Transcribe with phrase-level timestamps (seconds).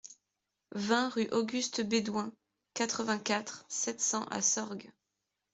[0.73, 2.33] vingt rue Auguste Bédoin,
[2.73, 4.91] quatre-vingt-quatre, sept cents à Sorgues